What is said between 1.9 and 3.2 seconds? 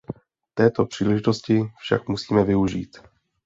musíme využít!